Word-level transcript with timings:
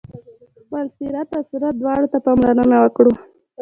خپل 0.61 0.85
سیرت 0.97 1.29
او 1.37 1.43
صورت 1.49 1.73
دواړو 1.81 2.05
ته 2.13 2.17
پاملرنه 2.25 2.77
وکړه. 2.79 3.13